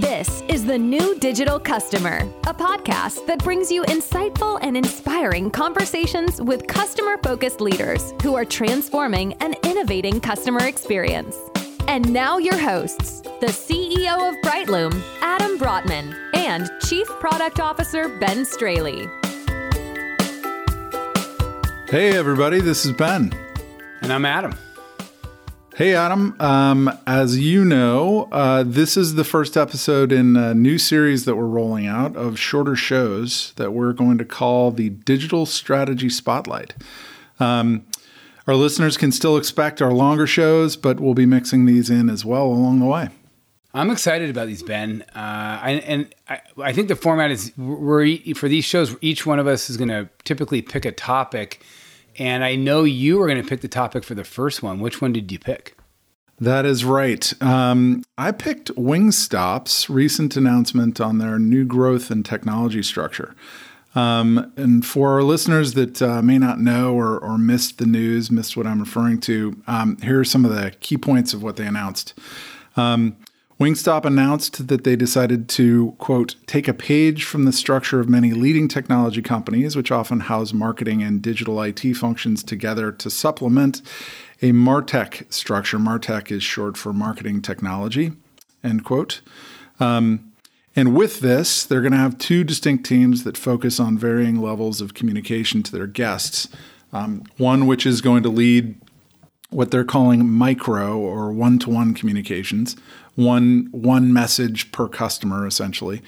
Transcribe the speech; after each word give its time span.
This 0.00 0.42
is 0.48 0.64
The 0.64 0.76
New 0.76 1.16
Digital 1.20 1.60
Customer, 1.60 2.28
a 2.48 2.52
podcast 2.52 3.28
that 3.28 3.38
brings 3.44 3.70
you 3.70 3.84
insightful 3.84 4.58
and 4.60 4.76
inspiring 4.76 5.52
conversations 5.52 6.42
with 6.42 6.66
customer 6.66 7.16
focused 7.18 7.60
leaders 7.60 8.12
who 8.20 8.34
are 8.34 8.44
transforming 8.44 9.34
and 9.34 9.56
innovating 9.62 10.20
customer 10.20 10.66
experience. 10.66 11.36
And 11.86 12.12
now, 12.12 12.38
your 12.38 12.58
hosts, 12.58 13.20
the 13.20 13.46
CEO 13.46 14.30
of 14.30 14.34
Brightloom, 14.42 15.00
Adam 15.20 15.56
Brotman, 15.58 16.12
and 16.34 16.68
Chief 16.88 17.06
Product 17.06 17.60
Officer 17.60 18.08
Ben 18.18 18.44
Straley. 18.44 19.06
Hey, 21.86 22.16
everybody, 22.16 22.60
this 22.60 22.84
is 22.84 22.90
Ben. 22.90 23.32
And 24.02 24.12
I'm 24.12 24.24
Adam. 24.24 24.58
Hey, 25.76 25.96
Adam. 25.96 26.36
Um, 26.38 27.00
as 27.04 27.36
you 27.36 27.64
know, 27.64 28.28
uh, 28.30 28.62
this 28.64 28.96
is 28.96 29.16
the 29.16 29.24
first 29.24 29.56
episode 29.56 30.12
in 30.12 30.36
a 30.36 30.54
new 30.54 30.78
series 30.78 31.24
that 31.24 31.34
we're 31.34 31.46
rolling 31.46 31.88
out 31.88 32.14
of 32.14 32.38
shorter 32.38 32.76
shows 32.76 33.52
that 33.56 33.72
we're 33.72 33.92
going 33.92 34.16
to 34.18 34.24
call 34.24 34.70
the 34.70 34.90
Digital 34.90 35.46
Strategy 35.46 36.08
Spotlight. 36.08 36.74
Um, 37.40 37.86
our 38.46 38.54
listeners 38.54 38.96
can 38.96 39.10
still 39.10 39.36
expect 39.36 39.82
our 39.82 39.90
longer 39.90 40.28
shows, 40.28 40.76
but 40.76 41.00
we'll 41.00 41.12
be 41.12 41.26
mixing 41.26 41.66
these 41.66 41.90
in 41.90 42.08
as 42.08 42.24
well 42.24 42.44
along 42.44 42.78
the 42.78 42.86
way. 42.86 43.08
I'm 43.74 43.90
excited 43.90 44.30
about 44.30 44.46
these, 44.46 44.62
Ben. 44.62 45.02
Uh, 45.08 45.18
I, 45.60 45.82
and 45.84 46.14
I, 46.28 46.40
I, 46.62 46.72
think 46.72 46.86
the 46.86 46.94
format 46.94 47.32
is 47.32 47.50
we're 47.58 48.18
for 48.36 48.48
these 48.48 48.64
shows. 48.64 48.94
Each 49.00 49.26
one 49.26 49.40
of 49.40 49.48
us 49.48 49.68
is 49.68 49.76
going 49.76 49.88
to 49.88 50.08
typically 50.22 50.62
pick 50.62 50.84
a 50.84 50.92
topic 50.92 51.64
and 52.18 52.44
I 52.44 52.56
know 52.56 52.84
you 52.84 53.18
were 53.18 53.26
going 53.26 53.42
to 53.42 53.48
pick 53.48 53.60
the 53.60 53.68
topic 53.68 54.04
for 54.04 54.14
the 54.14 54.24
first 54.24 54.62
one. 54.62 54.80
Which 54.80 55.00
one 55.00 55.12
did 55.12 55.30
you 55.30 55.38
pick? 55.38 55.76
That 56.40 56.66
is 56.66 56.84
right. 56.84 57.32
Um, 57.42 58.02
I 58.18 58.32
picked 58.32 58.74
Wingstop's 58.74 59.88
recent 59.88 60.36
announcement 60.36 61.00
on 61.00 61.18
their 61.18 61.38
new 61.38 61.64
growth 61.64 62.10
and 62.10 62.24
technology 62.24 62.82
structure. 62.82 63.36
Um, 63.94 64.52
and 64.56 64.84
for 64.84 65.12
our 65.12 65.22
listeners 65.22 65.74
that 65.74 66.02
uh, 66.02 66.20
may 66.20 66.38
not 66.38 66.58
know 66.58 66.94
or, 66.94 67.16
or, 67.16 67.38
missed 67.38 67.78
the 67.78 67.86
news, 67.86 68.28
missed 68.28 68.56
what 68.56 68.66
I'm 68.66 68.80
referring 68.80 69.20
to, 69.20 69.62
um, 69.68 69.96
here 69.98 70.18
are 70.18 70.24
some 70.24 70.44
of 70.44 70.52
the 70.52 70.72
key 70.80 70.96
points 70.96 71.32
of 71.32 71.44
what 71.44 71.54
they 71.54 71.64
announced. 71.64 72.12
Um, 72.76 73.16
Wingstop 73.60 74.04
announced 74.04 74.66
that 74.66 74.82
they 74.82 74.96
decided 74.96 75.48
to, 75.50 75.94
quote, 75.98 76.34
take 76.46 76.66
a 76.66 76.74
page 76.74 77.24
from 77.24 77.44
the 77.44 77.52
structure 77.52 78.00
of 78.00 78.08
many 78.08 78.32
leading 78.32 78.66
technology 78.66 79.22
companies, 79.22 79.76
which 79.76 79.92
often 79.92 80.20
house 80.20 80.52
marketing 80.52 81.02
and 81.02 81.22
digital 81.22 81.62
IT 81.62 81.94
functions 81.94 82.42
together 82.42 82.90
to 82.90 83.08
supplement 83.08 83.80
a 84.42 84.50
MarTech 84.50 85.32
structure. 85.32 85.78
MarTech 85.78 86.32
is 86.32 86.42
short 86.42 86.76
for 86.76 86.92
marketing 86.92 87.42
technology, 87.42 88.12
end 88.64 88.84
quote. 88.84 89.20
Um, 89.78 90.32
and 90.74 90.96
with 90.96 91.20
this, 91.20 91.64
they're 91.64 91.80
going 91.80 91.92
to 91.92 91.98
have 91.98 92.18
two 92.18 92.42
distinct 92.42 92.84
teams 92.84 93.22
that 93.22 93.38
focus 93.38 93.78
on 93.78 93.96
varying 93.96 94.42
levels 94.42 94.80
of 94.80 94.94
communication 94.94 95.62
to 95.62 95.72
their 95.72 95.86
guests. 95.86 96.48
Um, 96.92 97.24
one 97.38 97.66
which 97.66 97.86
is 97.86 98.00
going 98.00 98.22
to 98.24 98.28
lead 98.28 98.76
what 99.50 99.70
they're 99.70 99.84
calling 99.84 100.28
micro 100.28 100.98
or 100.98 101.32
one-to-one 101.32 101.94
communications, 101.94 102.76
one 103.14 103.68
one 103.70 104.12
message 104.12 104.72
per 104.72 104.88
customer 104.88 105.46
essentially. 105.46 106.02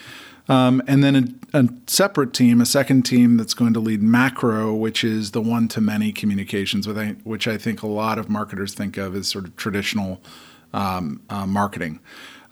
Um, 0.48 0.80
and 0.86 1.02
then 1.02 1.40
a, 1.52 1.58
a, 1.58 1.68
separate 1.88 2.32
team, 2.32 2.60
a 2.60 2.66
second 2.66 3.02
team 3.02 3.36
that's 3.36 3.52
going 3.52 3.72
to 3.74 3.80
lead 3.80 4.00
macro, 4.00 4.72
which 4.74 5.02
is 5.02 5.32
the 5.32 5.40
one 5.40 5.66
to 5.68 5.80
many 5.80 6.12
communications, 6.12 6.86
which 6.86 7.48
I 7.48 7.58
think 7.58 7.82
a 7.82 7.88
lot 7.88 8.18
of 8.18 8.28
marketers 8.28 8.72
think 8.72 8.96
of 8.96 9.16
as 9.16 9.26
sort 9.26 9.46
of 9.46 9.56
traditional 9.56 10.22
um, 10.72 11.20
uh, 11.28 11.46
marketing. 11.46 11.98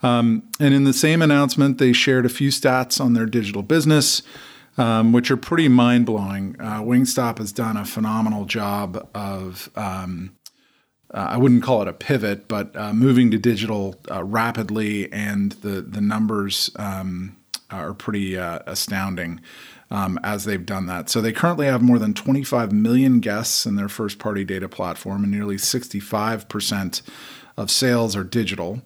Um, 0.03 0.43
and 0.59 0.73
in 0.73 0.83
the 0.83 0.93
same 0.93 1.21
announcement, 1.21 1.77
they 1.77 1.93
shared 1.93 2.25
a 2.25 2.29
few 2.29 2.49
stats 2.49 2.99
on 2.99 3.13
their 3.13 3.25
digital 3.25 3.63
business, 3.63 4.21
um, 4.77 5.13
which 5.13 5.31
are 5.31 5.37
pretty 5.37 5.69
mind 5.69 6.05
blowing. 6.05 6.57
Uh, 6.59 6.81
Wingstop 6.81 7.37
has 7.37 7.53
done 7.53 7.77
a 7.77 7.85
phenomenal 7.85 8.43
job 8.43 9.07
of 9.15 9.69
um, 9.75 10.35
uh, 11.13 11.27
I 11.31 11.37
wouldn't 11.37 11.63
call 11.63 11.81
it 11.81 11.87
a 11.87 11.93
pivot, 11.93 12.47
but 12.47 12.75
uh, 12.75 12.93
moving 12.93 13.31
to 13.31 13.37
digital 13.37 13.95
uh, 14.09 14.23
rapidly, 14.23 15.11
and 15.11 15.53
the 15.53 15.81
the 15.81 16.01
numbers 16.01 16.71
um, 16.77 17.35
are 17.69 17.93
pretty 17.93 18.37
uh, 18.37 18.59
astounding 18.65 19.39
um, 19.91 20.19
as 20.23 20.45
they've 20.45 20.65
done 20.65 20.87
that. 20.87 21.09
So 21.09 21.21
they 21.21 21.31
currently 21.31 21.67
have 21.67 21.81
more 21.81 21.99
than 21.99 22.13
25 22.13 22.71
million 22.71 23.19
guests 23.19 23.65
in 23.65 23.75
their 23.75 23.89
first 23.89 24.19
party 24.19 24.43
data 24.43 24.67
platform, 24.67 25.23
and 25.23 25.31
nearly 25.31 25.57
65 25.57 26.49
percent 26.49 27.01
of 27.57 27.71
sales 27.71 28.15
are 28.15 28.23
digital. 28.23 28.81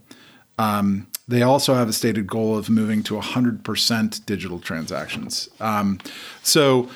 Um, 0.58 1.08
they 1.28 1.41
also 1.41 1.75
have 1.75 1.88
a 1.88 1.94
stated 1.94 2.28
goal 2.28 2.58
of 2.58 2.69
moving 2.69 3.03
to 3.03 3.13
100% 3.13 4.25
digital 4.25 4.59
transactions. 4.59 5.47
Um, 5.59 6.00
so 6.41 6.90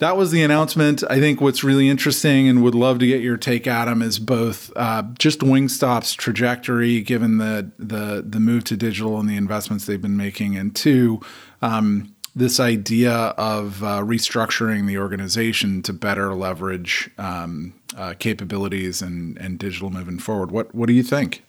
that 0.00 0.16
was 0.16 0.30
the 0.30 0.42
announcement. 0.42 1.04
I 1.10 1.20
think 1.20 1.42
what's 1.42 1.62
really 1.62 1.88
interesting 1.88 2.48
and 2.48 2.62
would 2.62 2.74
love 2.74 2.98
to 3.00 3.06
get 3.06 3.20
your 3.20 3.36
take, 3.36 3.66
Adam, 3.66 4.00
is 4.00 4.18
both 4.18 4.72
uh, 4.74 5.02
just 5.18 5.40
Wingstop's 5.40 6.14
trajectory, 6.14 7.02
given 7.02 7.36
the 7.36 7.70
the 7.78 8.24
the 8.26 8.40
move 8.40 8.64
to 8.64 8.76
digital 8.76 9.20
and 9.20 9.28
the 9.28 9.36
investments 9.36 9.84
they've 9.84 10.00
been 10.00 10.16
making, 10.16 10.56
and 10.56 10.74
two, 10.74 11.20
um, 11.60 12.14
this 12.34 12.58
idea 12.58 13.12
of 13.12 13.84
uh, 13.84 14.00
restructuring 14.00 14.86
the 14.86 14.96
organization 14.96 15.82
to 15.82 15.92
better 15.92 16.34
leverage 16.34 17.10
um, 17.18 17.74
uh, 17.94 18.14
capabilities 18.18 19.02
and 19.02 19.36
and 19.36 19.58
digital 19.58 19.90
moving 19.90 20.18
forward. 20.18 20.50
What 20.50 20.74
what 20.74 20.86
do 20.86 20.94
you 20.94 21.02
think? 21.02 21.44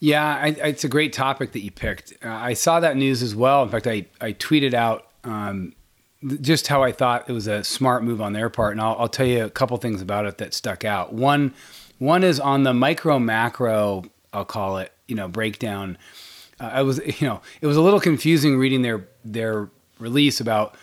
Yeah, 0.00 0.26
I, 0.26 0.48
it's 0.48 0.82
a 0.82 0.88
great 0.88 1.12
topic 1.12 1.52
that 1.52 1.60
you 1.60 1.70
picked. 1.70 2.12
Uh, 2.22 2.30
I 2.30 2.54
saw 2.54 2.80
that 2.80 2.96
news 2.96 3.22
as 3.22 3.36
well. 3.36 3.62
In 3.62 3.68
fact, 3.68 3.86
I 3.86 4.06
I 4.20 4.32
tweeted 4.32 4.74
out. 4.74 5.06
Um, 5.22 5.72
just 6.40 6.66
how 6.66 6.82
I 6.82 6.92
thought 6.92 7.28
it 7.28 7.32
was 7.32 7.46
a 7.46 7.62
smart 7.64 8.02
move 8.02 8.20
on 8.20 8.32
their 8.32 8.48
part, 8.48 8.72
and 8.72 8.80
I'll, 8.80 8.96
I'll 8.98 9.08
tell 9.08 9.26
you 9.26 9.44
a 9.44 9.50
couple 9.50 9.76
things 9.76 10.02
about 10.02 10.26
it 10.26 10.38
that 10.38 10.54
stuck 10.54 10.84
out. 10.84 11.12
One, 11.12 11.54
one 11.98 12.24
is 12.24 12.40
on 12.40 12.62
the 12.62 12.74
micro 12.74 13.18
macro, 13.18 14.04
I'll 14.32 14.44
call 14.44 14.78
it, 14.78 14.92
you 15.06 15.14
know, 15.14 15.28
breakdown. 15.28 15.98
Uh, 16.60 16.70
I 16.74 16.82
was, 16.82 17.00
you 17.20 17.26
know, 17.26 17.40
it 17.60 17.66
was 17.66 17.76
a 17.76 17.82
little 17.82 18.00
confusing 18.00 18.58
reading 18.58 18.82
their 18.82 19.08
their 19.24 19.68
release 19.98 20.40
about, 20.40 20.74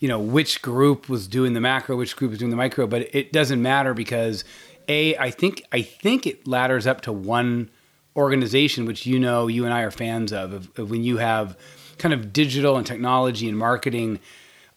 you 0.00 0.08
know, 0.08 0.18
which 0.18 0.62
group 0.62 1.08
was 1.08 1.26
doing 1.26 1.54
the 1.54 1.60
macro, 1.60 1.96
which 1.96 2.16
group 2.16 2.30
was 2.30 2.38
doing 2.38 2.50
the 2.50 2.56
micro, 2.56 2.86
but 2.86 3.14
it 3.14 3.32
doesn't 3.32 3.62
matter 3.62 3.94
because 3.94 4.44
a, 4.88 5.16
I 5.16 5.30
think 5.30 5.64
I 5.72 5.82
think 5.82 6.26
it 6.26 6.46
ladders 6.46 6.86
up 6.86 7.00
to 7.02 7.12
one 7.12 7.70
organization, 8.16 8.86
which 8.86 9.06
you 9.06 9.18
know, 9.18 9.46
you 9.46 9.64
and 9.64 9.72
I 9.72 9.82
are 9.82 9.90
fans 9.90 10.32
of, 10.32 10.52
of, 10.52 10.78
of 10.78 10.90
when 10.90 11.04
you 11.04 11.18
have 11.18 11.56
kind 11.98 12.12
of 12.12 12.32
digital 12.32 12.76
and 12.76 12.86
technology 12.86 13.48
and 13.48 13.56
marketing 13.56 14.18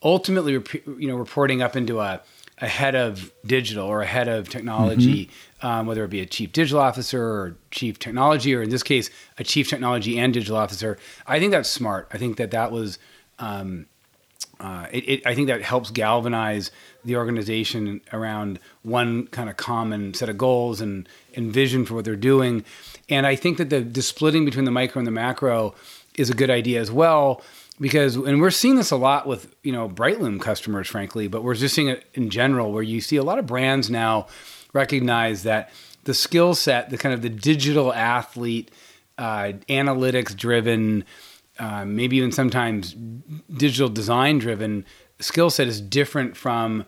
ultimately, 0.03 0.53
you 0.53 1.08
know, 1.08 1.16
reporting 1.16 1.62
up 1.62 1.75
into 1.75 2.00
a, 2.00 2.22
a 2.59 2.68
head 2.68 2.96
of 2.96 3.31
digital 3.46 3.88
or 3.88 4.02
a 4.02 4.06
head 4.06 4.28
of 4.28 4.50
technology, 4.50 5.25
mm-hmm. 5.25 5.68
um, 5.68 5.88
whether 5.88 6.03
it 6.03 6.09
be 6.09 6.22
a 6.22 6.25
chief 6.25 6.52
digital 6.52 6.80
officer 6.80 7.24
or 7.24 7.56
chief 7.72 8.00
technology, 8.00 8.53
or 8.53 8.62
in 8.62 8.69
this 8.69 8.84
case, 8.84 9.09
a 9.38 9.44
chief 9.44 9.69
technology 9.69 10.19
and 10.19 10.34
digital 10.34 10.58
officer. 10.58 10.97
I 11.25 11.40
think 11.40 11.52
that's 11.52 11.69
smart. 11.69 12.08
I 12.12 12.18
think 12.18 12.38
that 12.38 12.52
that 12.52 12.72
was, 12.72 13.00
um, 13.40 13.88
uh, 14.59 14.88
it, 14.92 15.09
it, 15.09 15.28
I 15.28 15.36
think 15.36 15.47
that 15.47 15.62
helps 15.62 15.90
galvanize 15.90 16.72
the 17.03 17.16
organization 17.18 18.02
around 18.13 18.59
one 18.84 19.28
kind 19.28 19.50
of 19.50 19.58
common 19.58 20.13
set 20.13 20.30
of 20.30 20.38
goals 20.38 20.80
and, 20.80 21.09
and 21.36 21.52
vision 21.52 21.86
for 21.86 21.96
what 21.96 22.06
they're 22.06 22.16
doing. 22.16 22.63
And 23.09 23.25
I 23.25 23.36
think 23.36 23.58
that 23.58 23.69
the, 23.69 23.81
the 23.81 24.02
splitting 24.02 24.46
between 24.46 24.66
the 24.66 24.72
micro 24.72 25.00
and 25.00 25.08
the 25.08 25.12
macro 25.12 25.75
is 26.18 26.30
a 26.30 26.34
good 26.34 26.50
idea 26.50 26.80
as 26.80 26.92
well 26.92 27.42
because 27.80 28.16
and 28.16 28.42
we're 28.42 28.52
seeing 28.52 28.76
this 28.76 28.92
a 28.92 28.96
lot 28.96 29.28
with 29.28 29.56
you 29.64 29.72
know 29.72 29.90
Brightloom 29.90 30.40
customers, 30.40 30.88
frankly, 30.88 31.28
but 31.28 31.44
we're 31.44 31.56
just 31.56 31.76
seeing 31.76 31.90
it 31.90 32.06
in 32.14 32.30
general 32.30 32.72
where 32.72 32.84
you 32.84 33.02
see 33.02 33.18
a 33.18 33.24
lot 33.24 33.40
of 33.40 33.46
brands 33.46 33.90
now 33.90 34.28
recognize 34.74 35.44
that 35.44 35.72
the 36.04 36.14
skill 36.14 36.54
set, 36.54 36.90
the 36.90 36.98
kind 36.98 37.14
of 37.14 37.22
the 37.22 37.30
digital 37.30 37.94
athlete, 37.94 38.72
uh, 39.18 39.54
analytics 39.70 40.36
driven, 40.36 41.06
uh, 41.60 41.86
maybe 41.86 42.18
even 42.18 42.32
sometimes 42.32 42.96
digital 43.52 43.90
design 43.90 44.40
driven 44.40 44.86
skill 45.19 45.50
set 45.50 45.68
is 45.68 45.81
different 45.81 46.36
from 46.36 46.86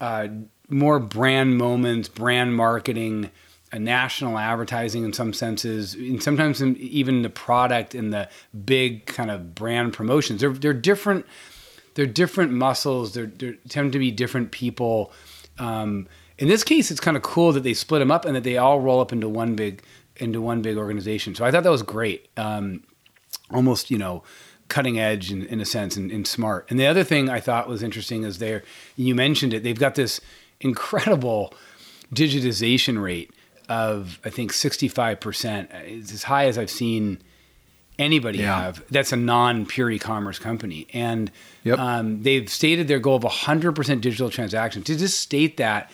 uh, 0.00 0.28
more 0.68 0.98
brand 0.98 1.56
moments, 1.56 2.08
brand 2.08 2.54
marketing 2.54 3.30
national 3.78 4.38
advertising 4.38 5.04
in 5.04 5.12
some 5.12 5.32
senses, 5.32 5.94
and 5.94 6.22
sometimes 6.22 6.62
even 6.62 7.22
the 7.22 7.30
product 7.30 7.94
and 7.94 8.12
the 8.12 8.28
big 8.64 9.06
kind 9.06 9.30
of 9.30 9.54
brand 9.54 9.92
promotions. 9.92 10.40
They're 10.40 10.52
they're 10.52 10.72
different. 10.72 11.26
They're 11.94 12.06
different 12.06 12.52
muscles. 12.52 13.14
They're, 13.14 13.26
they 13.26 13.52
tend 13.68 13.92
to 13.92 13.98
be 13.98 14.10
different 14.10 14.50
people. 14.50 15.12
Um, 15.58 16.08
in 16.38 16.48
this 16.48 16.64
case, 16.64 16.90
it's 16.90 16.98
kind 16.98 17.16
of 17.16 17.22
cool 17.22 17.52
that 17.52 17.62
they 17.62 17.74
split 17.74 18.00
them 18.00 18.10
up 18.10 18.24
and 18.24 18.34
that 18.34 18.42
they 18.42 18.56
all 18.56 18.80
roll 18.80 19.00
up 19.00 19.12
into 19.12 19.28
one 19.28 19.54
big 19.54 19.82
into 20.16 20.40
one 20.40 20.62
big 20.62 20.76
organization. 20.76 21.34
So 21.34 21.44
I 21.44 21.50
thought 21.50 21.62
that 21.64 21.70
was 21.70 21.82
great. 21.82 22.28
Um, 22.36 22.82
almost 23.50 23.90
you 23.90 23.98
know 23.98 24.22
cutting 24.68 24.98
edge 24.98 25.30
in, 25.30 25.44
in 25.46 25.60
a 25.60 25.64
sense 25.64 25.94
and, 25.94 26.10
and, 26.10 26.26
smart. 26.26 26.66
And 26.70 26.80
the 26.80 26.86
other 26.86 27.04
thing 27.04 27.28
I 27.28 27.38
thought 27.38 27.68
was 27.68 27.82
interesting 27.82 28.24
is 28.24 28.38
there 28.38 28.62
you 28.96 29.14
mentioned 29.14 29.52
it. 29.52 29.62
They've 29.62 29.78
got 29.78 29.94
this 29.94 30.22
incredible 30.60 31.52
digitization 32.12 33.00
rate 33.00 33.30
of 33.68 34.18
I 34.24 34.30
think 34.30 34.52
65%. 34.52 35.68
It's 35.84 36.12
as 36.12 36.22
high 36.24 36.46
as 36.46 36.58
I've 36.58 36.70
seen 36.70 37.18
anybody 37.98 38.38
Yeah. 38.38 38.60
have 38.60 38.84
that's 38.90 39.12
a 39.12 39.16
non 39.16 39.66
pure 39.66 39.90
e 39.90 39.98
commerce 39.98 40.38
company. 40.38 40.86
And 40.92 41.30
Yep. 41.64 41.78
um, 41.78 42.22
they've 42.22 42.48
stated 42.50 42.88
their 42.88 42.98
goal 42.98 43.16
of 43.16 43.22
100% 43.24 44.00
digital 44.00 44.30
transactions. 44.30 44.86
To 44.86 44.96
just 44.96 45.18
state 45.20 45.56
that 45.58 45.90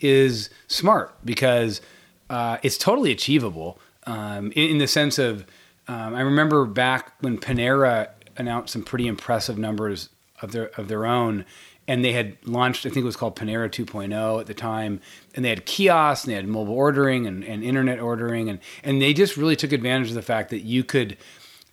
is 0.00 0.50
smart 0.68 1.14
because 1.24 1.80
uh, 2.28 2.58
it's 2.62 2.76
totally 2.76 3.12
achievable 3.12 3.78
um, 4.06 4.52
in, 4.52 4.70
in 4.72 4.78
the 4.78 4.86
sense 4.88 5.18
of 5.18 5.46
um, 5.88 6.14
I 6.16 6.20
remember 6.22 6.64
back 6.64 7.12
when 7.20 7.38
Panera 7.38 8.08
announced 8.36 8.72
some 8.72 8.82
pretty 8.82 9.06
impressive 9.06 9.56
numbers 9.56 10.08
of 10.42 10.50
their 10.52 10.66
of 10.78 10.88
their 10.88 11.06
own, 11.06 11.44
and 11.88 12.04
they 12.04 12.12
had 12.12 12.36
launched 12.44 12.86
I 12.86 12.90
think 12.90 13.02
it 13.02 13.06
was 13.06 13.16
called 13.16 13.36
Panera 13.36 13.68
2.0 13.68 14.40
at 14.40 14.46
the 14.46 14.54
time, 14.54 15.00
and 15.34 15.44
they 15.44 15.48
had 15.50 15.66
kiosks 15.66 16.24
and 16.24 16.32
they 16.32 16.36
had 16.36 16.48
mobile 16.48 16.74
ordering 16.74 17.26
and, 17.26 17.44
and 17.44 17.62
internet 17.62 18.00
ordering, 18.00 18.48
and 18.48 18.58
and 18.82 19.00
they 19.00 19.12
just 19.12 19.36
really 19.36 19.56
took 19.56 19.72
advantage 19.72 20.08
of 20.08 20.14
the 20.14 20.22
fact 20.22 20.50
that 20.50 20.60
you 20.60 20.84
could 20.84 21.16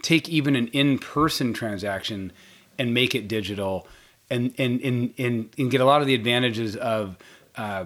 take 0.01 0.29
even 0.29 0.55
an 0.55 0.67
in 0.67 0.99
person 0.99 1.53
transaction 1.53 2.31
and 2.77 2.93
make 2.93 3.15
it 3.15 3.27
digital, 3.27 3.87
and 4.29 4.53
and 4.57 4.81
and 4.81 5.13
and, 5.17 5.49
and 5.57 5.71
get 5.71 5.81
a 5.81 5.85
lot 5.85 6.01
of 6.01 6.07
the 6.07 6.15
advantages 6.15 6.75
of. 6.75 7.17
Uh, 7.55 7.85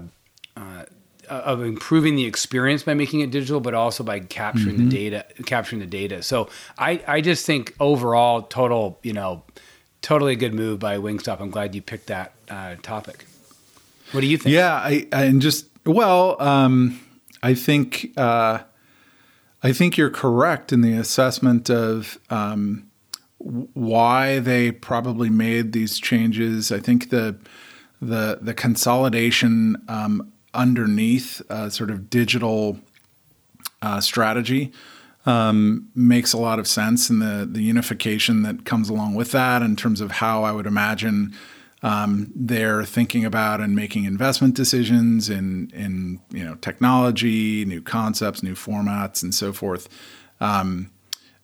uh, 0.55 0.85
of 1.29 1.61
improving 1.61 2.15
the 2.15 2.25
experience 2.25 2.83
by 2.83 2.93
making 2.93 3.19
it 3.19 3.31
digital, 3.31 3.59
but 3.59 3.73
also 3.73 4.01
by 4.01 4.17
capturing 4.17 4.77
the 4.77 4.89
data, 4.89 5.25
capturing 5.45 5.81
the 5.81 5.85
data. 5.85 6.23
So 6.23 6.49
I, 6.77 7.03
I 7.05 7.19
just 7.19 7.45
think 7.45 7.75
overall, 7.81 8.43
total, 8.43 8.97
you 9.03 9.11
know, 9.11 9.43
totally 10.01 10.33
a 10.33 10.35
good 10.35 10.53
move 10.53 10.79
by 10.79 10.97
Wingstop. 10.97 11.39
I'm 11.39 11.49
glad 11.49 11.75
you 11.75 11.81
picked 11.81 12.07
that 12.07 12.33
uh, 12.49 12.75
topic. 12.81 13.25
What 14.11 14.21
do 14.21 14.27
you 14.27 14.37
think? 14.37 14.53
Yeah, 14.53 14.73
I, 14.73 15.07
and 15.11 15.41
just 15.41 15.67
well, 15.85 16.41
um, 16.41 16.99
I 17.43 17.53
think 17.53 18.13
uh, 18.17 18.59
I 19.63 19.73
think 19.73 19.97
you're 19.97 20.09
correct 20.09 20.71
in 20.71 20.81
the 20.81 20.93
assessment 20.93 21.69
of 21.69 22.17
um, 22.29 22.89
why 23.39 24.39
they 24.39 24.71
probably 24.71 25.29
made 25.29 25.73
these 25.73 25.99
changes. 25.99 26.71
I 26.71 26.79
think 26.79 27.09
the 27.09 27.37
the 28.01 28.39
the 28.41 28.53
consolidation 28.53 29.83
um, 29.87 30.31
underneath 30.53 31.41
uh, 31.49 31.69
sort 31.69 31.91
of 31.91 32.09
digital 32.09 32.79
uh, 33.81 33.99
strategy 33.99 34.71
um, 35.27 35.89
makes 35.93 36.33
a 36.33 36.37
lot 36.37 36.57
of 36.57 36.67
sense, 36.67 37.09
and 37.09 37.21
the 37.21 37.47
the 37.49 37.61
unification 37.61 38.41
that 38.43 38.65
comes 38.65 38.89
along 38.89 39.13
with 39.13 39.31
that 39.33 39.61
in 39.61 39.75
terms 39.75 40.01
of 40.01 40.11
how 40.11 40.43
I 40.43 40.51
would 40.53 40.65
imagine 40.65 41.35
um, 41.83 42.31
they're 42.33 42.85
thinking 42.85 43.23
about 43.23 43.59
and 43.59 43.75
making 43.75 44.05
investment 44.05 44.55
decisions 44.55 45.29
in 45.29 45.69
in 45.75 46.21
you 46.31 46.43
know 46.43 46.55
technology, 46.55 47.65
new 47.65 47.81
concepts, 47.81 48.41
new 48.41 48.55
formats, 48.55 49.21
and 49.21 49.35
so 49.35 49.53
forth. 49.53 49.89
Um, 50.39 50.91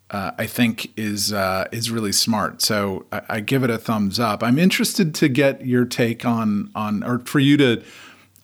uh, 0.10 0.32
I 0.38 0.46
think 0.46 0.92
is 0.98 1.34
uh, 1.34 1.68
is 1.74 1.92
really 1.92 2.14
smart. 2.14 2.62
So 2.62 3.06
I, 3.12 3.22
I 3.30 3.40
give 3.42 3.64
it 3.64 3.70
a 3.70 3.78
thumbs 3.78 4.20
up. 4.20 4.44
I'm 4.44 4.58
interested 4.58 5.14
to 5.16 5.28
get 5.28 5.66
your 5.66 5.84
take 5.84 6.26
on 6.26 6.72
on 6.74 7.04
or 7.04 7.20
for 7.20 7.40
you 7.40 7.58
to 7.58 7.84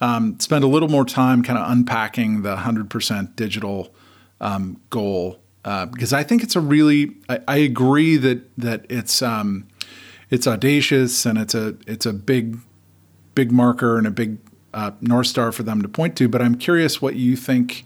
um, 0.02 0.38
spend 0.40 0.66
a 0.66 0.68
little 0.68 0.90
more 0.90 1.06
time 1.06 1.44
kind 1.44 1.58
of 1.58 1.70
unpacking 1.70 2.42
the 2.42 2.56
100% 2.56 3.36
digital 3.36 3.94
um, 4.42 4.80
goal 4.90 5.40
uh, 5.66 5.86
because 5.86 6.14
I 6.14 6.24
think 6.24 6.44
it's 6.44 6.56
a 6.56 6.62
really 6.62 7.16
I, 7.28 7.40
I 7.48 7.58
agree 7.58 8.18
that 8.18 8.58
that 8.58 8.86
it's 8.90 9.22
um, 9.22 9.68
it's 10.30 10.48
audacious 10.48 11.26
and 11.26 11.38
it's 11.38 11.54
a 11.54 11.76
it's 11.86 12.06
a 12.06 12.14
big 12.14 12.58
big 13.36 13.52
marker 13.52 13.98
and 13.98 14.08
a 14.08 14.12
big 14.12 14.38
uh, 14.74 14.92
north 15.02 15.28
star 15.28 15.52
for 15.52 15.64
them 15.64 15.82
to 15.82 15.90
point 15.90 16.16
to. 16.18 16.28
But 16.28 16.42
I'm 16.42 16.56
curious 16.56 17.02
what 17.02 17.16
you 17.16 17.36
think 17.36 17.86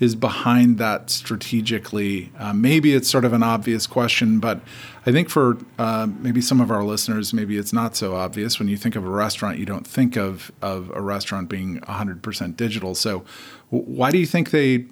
is 0.00 0.14
behind 0.14 0.76
that 0.78 1.08
strategically. 1.08 2.30
Uh, 2.38 2.52
maybe 2.52 2.94
it's 2.94 3.08
sort 3.08 3.24
of 3.24 3.32
an 3.32 3.42
obvious 3.42 3.86
question, 3.86 4.40
but 4.40 4.60
I 5.06 5.12
think 5.12 5.30
for 5.30 5.56
uh, 5.78 6.08
maybe 6.18 6.40
some 6.40 6.60
of 6.60 6.70
our 6.70 6.82
listeners, 6.82 7.32
maybe 7.32 7.56
it's 7.56 7.72
not 7.72 7.94
so 7.96 8.16
obvious. 8.16 8.58
When 8.58 8.68
you 8.68 8.76
think 8.76 8.96
of 8.96 9.04
a 9.04 9.10
restaurant, 9.10 9.58
you 9.58 9.66
don't 9.66 9.86
think 9.86 10.16
of 10.16 10.52
of 10.60 10.90
a 10.90 11.00
restaurant 11.00 11.48
being 11.48 11.80
100% 11.80 12.56
digital. 12.56 12.94
So, 12.94 13.24
w- 13.70 13.90
why 13.90 14.10
do 14.10 14.18
you 14.18 14.26
think 14.26 14.50
they 14.50 14.86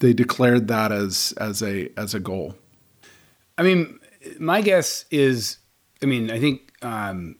they 0.00 0.12
declared 0.12 0.68
that 0.68 0.92
as 0.92 1.34
as 1.36 1.62
a 1.62 1.88
as 1.96 2.14
a 2.14 2.20
goal? 2.20 2.54
I 3.58 3.62
mean, 3.62 3.98
my 4.38 4.60
guess 4.60 5.04
is, 5.10 5.58
I 6.02 6.06
mean, 6.06 6.30
I 6.30 6.38
think 6.38 6.72
um, 6.82 7.36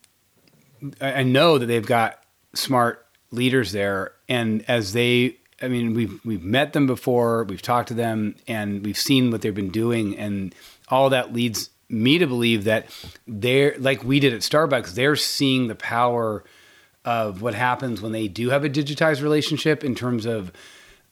I, 1.00 1.12
I 1.12 1.22
know 1.22 1.58
that 1.58 1.66
they've 1.66 1.86
got 1.86 2.22
smart 2.54 3.06
leaders 3.30 3.72
there, 3.72 4.12
and 4.28 4.64
as 4.68 4.92
they, 4.92 5.38
I 5.60 5.68
mean, 5.68 5.94
we've 5.94 6.24
we've 6.24 6.44
met 6.44 6.72
them 6.72 6.86
before, 6.86 7.44
we've 7.44 7.62
talked 7.62 7.88
to 7.88 7.94
them, 7.94 8.36
and 8.46 8.84
we've 8.84 8.98
seen 8.98 9.30
what 9.30 9.42
they've 9.42 9.54
been 9.54 9.70
doing, 9.70 10.16
and 10.16 10.54
all 10.88 11.10
that 11.10 11.32
leads 11.32 11.70
me 11.88 12.18
to 12.18 12.26
believe 12.26 12.64
that 12.64 12.86
they're 13.26 13.74
like 13.78 14.02
we 14.02 14.20
did 14.20 14.32
at 14.32 14.40
Starbucks. 14.40 14.94
They're 14.94 15.16
seeing 15.16 15.68
the 15.68 15.74
power 15.74 16.44
of 17.04 17.42
what 17.42 17.54
happens 17.54 18.00
when 18.00 18.12
they 18.12 18.28
do 18.28 18.50
have 18.50 18.64
a 18.64 18.70
digitized 18.70 19.22
relationship 19.22 19.84
in 19.84 19.94
terms 19.94 20.24
of 20.24 20.52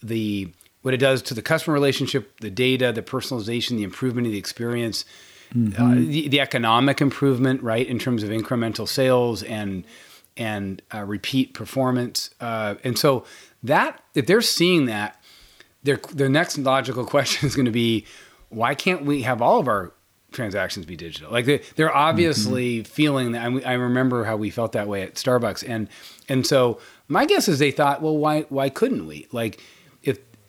the 0.03 0.51
what 0.83 0.95
it 0.95 0.99
does 0.99 1.23
to 1.23 1.35
the 1.35 1.43
customer 1.43 1.75
relationship, 1.75 2.41
the 2.41 2.51
data, 2.51 2.93
the 2.93 3.03
personalization, 3.03 3.77
the 3.77 3.83
improvement 3.83 4.27
of 4.27 4.33
the 4.33 4.39
experience, 4.39 5.05
uh, 5.79 5.95
the, 5.95 6.29
the 6.29 6.41
economic 6.41 7.01
improvement, 7.01 7.63
right, 7.63 7.87
in 7.87 7.99
terms 7.99 8.23
of 8.23 8.31
incremental 8.31 8.87
sales 8.87 9.43
and 9.43 9.85
and 10.37 10.81
uh, 10.95 11.05
repeat 11.05 11.55
performance. 11.55 12.31
Uh, 12.41 12.77
and 12.85 12.97
so 12.97 13.25
that 13.63 14.03
if 14.15 14.27
they're 14.27 14.41
seeing 14.41 14.87
that, 14.87 15.21
their 15.83 15.97
their 16.13 16.29
next 16.29 16.57
logical 16.57 17.05
question 17.15 17.47
is 17.47 17.57
going 17.57 17.67
to 17.67 17.73
be, 17.73 18.07
why 18.49 18.75
can't 18.75 19.05
we 19.05 19.23
have 19.23 19.43
all 19.43 19.59
of 19.59 19.69
our 19.69 19.93
transactions 20.33 20.87
be 20.87 20.97
digital? 20.97 21.31
Like 21.33 21.47
they, 21.47 21.63
they're 21.77 21.95
obviously 21.95 22.85
feeling 22.85 23.33
that. 23.33 23.45
I, 23.45 23.73
I 23.73 23.73
remember 23.75 24.25
how 24.25 24.37
we 24.37 24.51
felt 24.51 24.73
that 24.73 24.89
way 24.89 25.03
at 25.03 25.15
Starbucks, 25.15 25.69
and 25.69 25.89
and 26.29 26.47
so 26.47 26.79
my 27.09 27.27
guess 27.27 27.49
is 27.49 27.59
they 27.59 27.73
thought, 27.73 28.03
well, 28.03 28.17
why 28.17 28.43
why 28.43 28.69
couldn't 28.69 29.07
we? 29.07 29.27
Like 29.33 29.61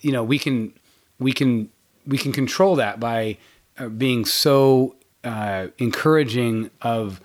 you 0.02 0.12
know 0.12 0.24
we 0.24 0.38
can 0.38 0.74
we 1.20 1.32
can 1.32 1.70
we 2.06 2.18
can 2.18 2.32
control 2.32 2.76
that 2.76 3.00
by 3.00 3.38
uh, 3.78 3.88
being 3.88 4.26
so 4.26 4.96
uh, 5.24 5.68
encouraging 5.78 6.70
of 6.82 7.22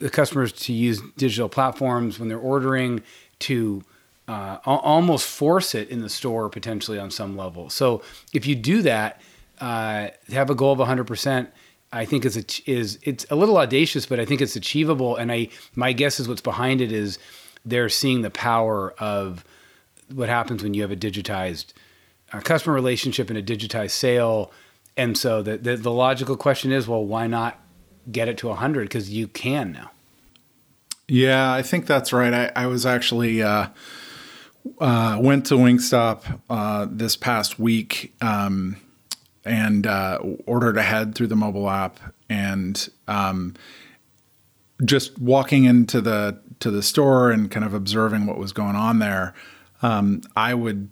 the 0.00 0.10
customers 0.10 0.52
to 0.52 0.72
use 0.72 1.00
digital 1.16 1.48
platforms 1.48 2.18
when 2.18 2.28
they're 2.28 2.38
ordering 2.38 3.02
to 3.38 3.82
uh, 4.26 4.58
al- 4.66 4.78
almost 4.78 5.26
force 5.26 5.74
it 5.74 5.88
in 5.88 6.00
the 6.00 6.08
store 6.08 6.48
potentially 6.48 6.98
on 6.98 7.10
some 7.10 7.36
level. 7.36 7.70
So 7.70 8.02
if 8.32 8.46
you 8.46 8.54
do 8.54 8.82
that, 8.82 9.20
uh, 9.60 10.08
have 10.30 10.50
a 10.50 10.54
goal 10.54 10.72
of 10.72 10.78
100%. 10.78 11.48
I 11.92 12.04
think 12.04 12.24
is 12.24 12.36
ach- 12.36 12.62
is 12.66 12.98
it's 13.04 13.24
a 13.30 13.36
little 13.36 13.56
audacious, 13.56 14.04
but 14.04 14.18
I 14.18 14.24
think 14.24 14.40
it's 14.40 14.56
achievable. 14.56 15.14
And 15.14 15.30
I 15.30 15.48
my 15.76 15.92
guess 15.92 16.18
is 16.18 16.28
what's 16.28 16.40
behind 16.40 16.80
it 16.80 16.90
is 16.90 17.18
they're 17.64 17.88
seeing 17.88 18.22
the 18.22 18.30
power 18.30 18.94
of 18.98 19.44
what 20.12 20.28
happens 20.28 20.62
when 20.62 20.74
you 20.74 20.82
have 20.82 20.90
a 20.90 20.96
digitized 20.96 21.66
uh, 22.34 22.40
customer 22.40 22.74
relationship 22.74 23.30
and 23.30 23.38
a 23.38 23.42
digitized 23.42 23.92
sale. 23.92 24.52
And 24.96 25.16
so 25.16 25.42
the, 25.42 25.56
the 25.58 25.76
the 25.76 25.90
logical 25.90 26.36
question 26.36 26.72
is, 26.72 26.86
well, 26.86 27.04
why 27.04 27.26
not 27.26 27.60
get 28.10 28.28
it 28.28 28.38
to 28.38 28.48
100? 28.48 28.82
Because 28.82 29.10
you 29.10 29.28
can 29.28 29.72
now. 29.72 29.90
Yeah, 31.08 31.52
I 31.52 31.62
think 31.62 31.86
that's 31.86 32.12
right. 32.12 32.32
I, 32.32 32.52
I 32.56 32.66
was 32.66 32.86
actually 32.86 33.42
uh, 33.42 33.68
uh, 34.80 35.18
went 35.20 35.46
to 35.46 35.54
Wingstop 35.54 36.40
uh, 36.48 36.86
this 36.90 37.16
past 37.16 37.58
week 37.58 38.14
um, 38.22 38.76
and 39.44 39.86
uh, 39.86 40.18
ordered 40.46 40.78
ahead 40.78 41.14
through 41.14 41.26
the 41.26 41.36
mobile 41.36 41.68
app, 41.68 42.00
and 42.30 42.88
um, 43.06 43.54
just 44.84 45.18
walking 45.18 45.64
into 45.64 46.00
the 46.00 46.40
to 46.60 46.70
the 46.70 46.82
store 46.82 47.30
and 47.30 47.50
kind 47.50 47.66
of 47.66 47.74
observing 47.74 48.26
what 48.26 48.38
was 48.38 48.52
going 48.52 48.76
on 48.76 48.98
there. 48.98 49.34
Um, 49.82 50.22
I 50.34 50.54
would 50.54 50.90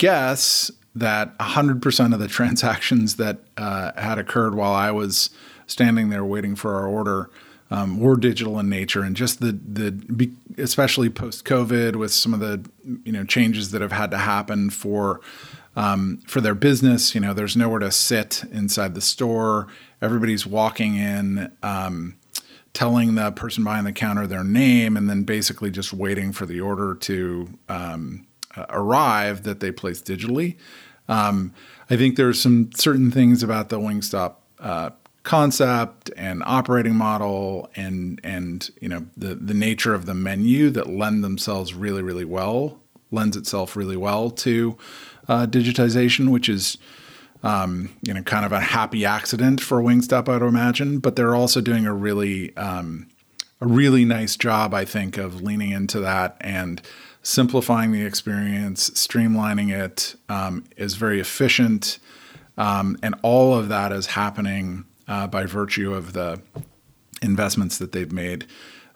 guess 0.00 0.70
that 0.94 1.36
100% 1.38 2.14
of 2.14 2.18
the 2.18 2.28
transactions 2.38 3.16
that 3.16 3.38
uh, 3.56 3.92
had 4.00 4.18
occurred 4.18 4.54
while 4.54 4.72
I 4.72 4.90
was 4.90 5.30
standing 5.66 6.08
there 6.08 6.24
waiting 6.24 6.56
for 6.56 6.74
our 6.74 6.88
order 6.88 7.30
um, 7.70 8.00
were 8.00 8.16
digital 8.16 8.58
in 8.58 8.68
nature, 8.68 9.02
and 9.02 9.14
just 9.14 9.40
the 9.40 9.52
the 9.52 10.32
especially 10.58 11.08
post 11.08 11.44
COVID 11.44 11.94
with 11.94 12.12
some 12.12 12.34
of 12.34 12.40
the 12.40 12.68
you 13.04 13.12
know 13.12 13.22
changes 13.22 13.70
that 13.70 13.80
have 13.80 13.92
had 13.92 14.10
to 14.10 14.18
happen 14.18 14.70
for 14.70 15.20
um, 15.76 16.20
for 16.26 16.40
their 16.40 16.56
business. 16.56 17.14
You 17.14 17.20
know, 17.20 17.32
there's 17.32 17.56
nowhere 17.56 17.78
to 17.78 17.92
sit 17.92 18.42
inside 18.50 18.96
the 18.96 19.00
store. 19.00 19.68
Everybody's 20.02 20.44
walking 20.44 20.96
in. 20.96 21.52
Um, 21.62 22.16
telling 22.72 23.16
the 23.16 23.32
person 23.32 23.64
behind 23.64 23.84
the 23.84 23.92
counter 23.92 24.28
their 24.28 24.44
name 24.44 24.96
and 24.96 25.10
then 25.10 25.24
basically 25.24 25.72
just 25.72 25.92
waiting 25.92 26.30
for 26.30 26.46
the 26.46 26.60
order 26.60 26.94
to 26.94 27.48
um, 27.68 28.24
arrive 28.68 29.42
that 29.44 29.60
they 29.60 29.70
place 29.70 30.00
digitally. 30.00 30.56
Um, 31.08 31.52
I 31.88 31.96
think 31.96 32.16
there 32.16 32.28
are 32.28 32.34
some 32.34 32.70
certain 32.74 33.10
things 33.10 33.42
about 33.42 33.68
the 33.68 33.78
Wingstop 33.78 34.34
uh, 34.58 34.90
concept 35.22 36.10
and 36.16 36.42
operating 36.46 36.94
model 36.94 37.68
and 37.76 38.20
and 38.24 38.70
you 38.80 38.88
know 38.88 39.06
the 39.16 39.34
the 39.34 39.52
nature 39.54 39.92
of 39.92 40.06
the 40.06 40.14
menu 40.14 40.70
that 40.70 40.88
lend 40.88 41.22
themselves 41.22 41.74
really 41.74 42.02
really 42.02 42.24
well 42.24 42.80
lends 43.10 43.36
itself 43.36 43.76
really 43.76 43.96
well 43.96 44.30
to 44.30 44.76
uh, 45.28 45.46
digitization, 45.46 46.30
which 46.30 46.48
is 46.48 46.78
um, 47.42 47.90
you 48.02 48.12
know, 48.12 48.22
kind 48.22 48.44
of 48.44 48.52
a 48.52 48.60
happy 48.60 49.04
accident 49.04 49.60
for 49.60 49.80
Wingstop, 49.80 50.28
I'd 50.28 50.42
imagine. 50.42 50.98
But 50.98 51.16
they're 51.16 51.34
also 51.34 51.60
doing 51.60 51.86
a 51.86 51.94
really, 51.94 52.54
um, 52.56 53.08
a 53.60 53.66
really 53.66 54.04
nice 54.04 54.36
job, 54.36 54.74
I 54.74 54.84
think, 54.84 55.16
of 55.16 55.42
leaning 55.42 55.70
into 55.70 56.00
that 56.00 56.36
and 56.40 56.82
simplifying 57.22 57.92
the 57.92 58.02
experience, 58.02 58.90
streamlining 58.90 59.70
it 59.72 60.14
um, 60.28 60.64
is 60.76 60.94
very 60.94 61.20
efficient, 61.20 61.98
um, 62.56 62.96
and 63.02 63.14
all 63.22 63.54
of 63.54 63.68
that 63.68 63.92
is 63.92 64.06
happening 64.06 64.84
uh, 65.08 65.26
by 65.26 65.44
virtue 65.44 65.92
of 65.92 66.12
the 66.12 66.40
investments 67.22 67.78
that 67.78 67.92
they've 67.92 68.12
made 68.12 68.46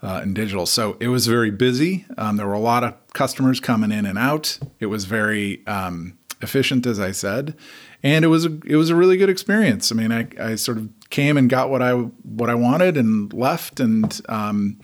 uh, 0.02 0.20
in 0.22 0.34
digital. 0.34 0.66
So 0.66 0.96
it 1.00 1.08
was 1.08 1.26
very 1.26 1.50
busy. 1.50 2.04
Um, 2.18 2.36
there 2.36 2.46
were 2.46 2.52
a 2.52 2.60
lot 2.60 2.84
of 2.84 2.94
customers 3.12 3.60
coming 3.60 3.90
in 3.90 4.06
and 4.06 4.18
out. 4.18 4.58
It 4.80 4.86
was 4.86 5.04
very 5.04 5.66
um, 5.66 6.18
efficient, 6.42 6.86
as 6.86 7.00
I 7.00 7.12
said, 7.12 7.56
and 8.02 8.24
it 8.24 8.28
was 8.28 8.44
a, 8.44 8.58
it 8.66 8.76
was 8.76 8.90
a 8.90 8.94
really 8.94 9.16
good 9.16 9.30
experience. 9.30 9.90
I 9.90 9.94
mean, 9.94 10.12
I, 10.12 10.28
I 10.38 10.54
sort 10.56 10.78
of 10.78 10.88
came 11.10 11.36
and 11.36 11.48
got 11.48 11.70
what 11.70 11.82
I 11.82 11.92
what 11.92 12.50
I 12.50 12.54
wanted 12.54 12.96
and 12.96 13.32
left, 13.32 13.80
and 13.80 14.20
um, 14.28 14.78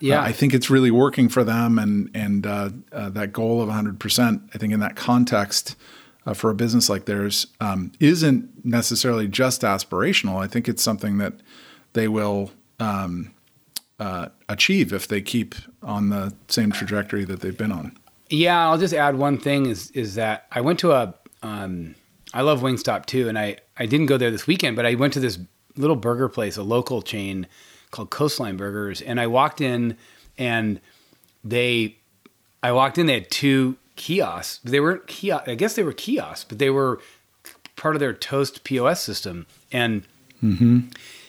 yeah, 0.00 0.20
uh, 0.20 0.24
I 0.24 0.32
think 0.32 0.54
it's 0.54 0.70
really 0.70 0.90
working 0.90 1.28
for 1.28 1.44
them. 1.44 1.78
And 1.78 2.10
and 2.14 2.46
uh, 2.46 2.70
uh, 2.92 3.10
that 3.10 3.32
goal 3.32 3.60
of 3.60 3.68
100, 3.68 3.98
percent 4.00 4.42
I 4.54 4.58
think 4.58 4.72
in 4.72 4.80
that 4.80 4.96
context. 4.96 5.76
Uh, 6.26 6.32
for 6.32 6.48
a 6.48 6.54
business 6.54 6.88
like 6.88 7.04
theirs, 7.04 7.48
um, 7.60 7.92
isn't 8.00 8.64
necessarily 8.64 9.28
just 9.28 9.60
aspirational. 9.60 10.42
I 10.42 10.46
think 10.46 10.70
it's 10.70 10.82
something 10.82 11.18
that 11.18 11.34
they 11.92 12.08
will 12.08 12.50
um, 12.80 13.34
uh, 13.98 14.28
achieve 14.48 14.92
if 14.92 15.08
they 15.08 15.20
keep 15.20 15.54
on 15.82 16.10
the 16.10 16.34
same 16.48 16.72
trajectory 16.72 17.24
that 17.24 17.40
they've 17.40 17.56
been 17.56 17.72
on. 17.72 17.96
Yeah, 18.30 18.68
I'll 18.68 18.78
just 18.78 18.94
add 18.94 19.16
one 19.16 19.38
thing 19.38 19.66
is 19.66 19.90
is 19.92 20.14
that 20.14 20.46
I 20.50 20.60
went 20.60 20.78
to 20.80 20.92
a 20.92 21.14
um, 21.42 21.94
I 22.32 22.40
love 22.40 22.60
Wingstop 22.60 23.06
too, 23.06 23.28
and 23.28 23.38
I 23.38 23.58
I 23.76 23.86
didn't 23.86 24.06
go 24.06 24.16
there 24.16 24.30
this 24.30 24.46
weekend, 24.46 24.76
but 24.76 24.86
I 24.86 24.94
went 24.94 25.12
to 25.14 25.20
this 25.20 25.38
little 25.76 25.96
burger 25.96 26.28
place, 26.28 26.56
a 26.56 26.62
local 26.62 27.02
chain 27.02 27.46
called 27.94 28.10
Coastline 28.10 28.56
Burgers, 28.56 29.00
and 29.00 29.20
I 29.20 29.26
walked 29.26 29.60
in 29.60 29.96
and 30.36 30.80
they 31.44 31.96
I 32.62 32.72
walked 32.72 32.98
in 32.98 33.06
they 33.06 33.14
had 33.14 33.30
two 33.30 33.76
kiosks. 33.96 34.60
They 34.64 34.80
weren't 34.80 35.06
kiosk 35.06 35.48
I 35.48 35.54
guess 35.54 35.74
they 35.74 35.82
were 35.82 35.92
kiosks, 35.92 36.44
but 36.44 36.58
they 36.58 36.70
were 36.70 37.00
part 37.76 37.94
of 37.94 38.00
their 38.00 38.12
Toast 38.12 38.64
POS 38.64 39.02
system, 39.02 39.46
and 39.72 40.02
mm-hmm. 40.42 40.80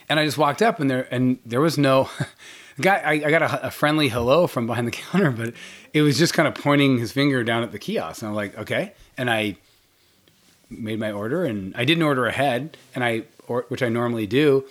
and 0.09 0.19
I 0.19 0.25
just 0.25 0.37
walked 0.37 0.61
up 0.61 0.79
and 0.79 0.89
there 0.89 1.07
and 1.11 1.37
there 1.45 1.61
was 1.61 1.77
no 1.77 2.09
guy. 2.81 2.97
I, 2.97 3.11
I 3.11 3.29
got 3.29 3.43
a, 3.43 3.67
a, 3.67 3.71
friendly 3.71 4.09
hello 4.09 4.47
from 4.47 4.65
behind 4.65 4.87
the 4.87 4.91
counter, 5.11 5.31
but 5.31 5.53
it 5.93 6.01
was 6.01 6.17
just 6.17 6.33
kind 6.33 6.47
of 6.47 6.55
pointing 6.55 6.97
his 6.97 7.11
finger 7.11 7.43
down 7.43 7.61
at 7.61 7.71
the 7.71 7.79
kiosk, 7.79 8.21
and 8.21 8.29
I'm 8.29 8.35
like, 8.35 8.57
okay, 8.57 8.93
and 9.17 9.29
I 9.29 9.57
made 10.69 10.99
my 10.99 11.11
order, 11.11 11.45
and 11.45 11.75
I 11.75 11.85
didn't 11.85 12.03
order 12.03 12.25
ahead, 12.25 12.75
and 12.95 13.03
I 13.03 13.23
or, 13.47 13.65
which 13.67 13.83
I 13.83 13.89
normally 13.89 14.25
do, 14.25 14.65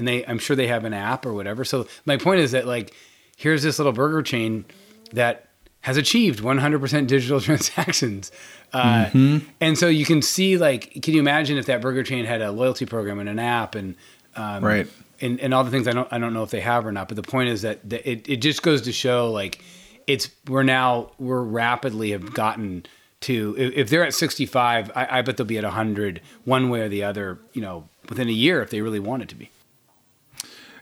and 0.00 0.08
they 0.08 0.26
I'm 0.26 0.38
sure 0.38 0.56
they 0.56 0.66
have 0.66 0.84
an 0.84 0.92
app 0.92 1.24
or 1.24 1.32
whatever. 1.32 1.64
So 1.64 1.86
my 2.04 2.16
point 2.16 2.40
is 2.40 2.50
that 2.50 2.66
like 2.66 2.92
here's 3.36 3.62
this 3.62 3.78
little 3.78 3.92
burger 3.92 4.22
chain 4.22 4.64
that 5.12 5.46
has 5.82 5.96
achieved 5.96 6.40
100% 6.40 7.06
digital 7.06 7.40
transactions. 7.40 8.32
Uh, 8.72 9.06
mm-hmm. 9.06 9.48
And 9.60 9.78
so 9.78 9.88
you 9.88 10.04
can 10.04 10.20
see, 10.20 10.58
like, 10.58 11.02
can 11.02 11.14
you 11.14 11.20
imagine 11.20 11.56
if 11.56 11.66
that 11.66 11.80
burger 11.80 12.02
chain 12.02 12.26
had 12.26 12.42
a 12.42 12.52
loyalty 12.52 12.84
program 12.84 13.18
and 13.18 13.28
an 13.28 13.38
app 13.38 13.74
and 13.74 13.96
um, 14.36 14.64
right 14.64 14.86
and, 15.20 15.40
and 15.40 15.52
all 15.52 15.64
the 15.64 15.70
things 15.70 15.86
I 15.86 15.92
don't 15.92 16.08
I 16.12 16.18
don't 16.18 16.32
know 16.32 16.42
if 16.42 16.50
they 16.50 16.60
have 16.60 16.86
or 16.86 16.92
not. 16.92 17.08
But 17.08 17.16
the 17.16 17.22
point 17.22 17.48
is 17.48 17.62
that 17.62 17.80
it 17.92 18.28
it 18.28 18.36
just 18.36 18.62
goes 18.62 18.82
to 18.82 18.92
show 18.92 19.30
like 19.30 19.62
it's 20.06 20.30
we're 20.48 20.62
now 20.62 21.12
we're 21.18 21.42
rapidly 21.42 22.10
have 22.12 22.32
gotten 22.32 22.86
to 23.20 23.54
if, 23.58 23.74
if 23.74 23.90
they're 23.90 24.04
at 24.04 24.14
65, 24.14 24.92
I, 24.94 25.18
I 25.18 25.22
bet 25.22 25.36
they'll 25.36 25.46
be 25.46 25.58
at 25.58 25.64
100 25.64 26.22
one 26.44 26.70
way 26.70 26.80
or 26.80 26.88
the 26.88 27.04
other. 27.04 27.38
You 27.52 27.62
know, 27.62 27.88
within 28.08 28.28
a 28.28 28.32
year 28.32 28.62
if 28.62 28.70
they 28.70 28.80
really 28.80 29.00
wanted 29.00 29.28
to 29.30 29.34
be. 29.34 29.50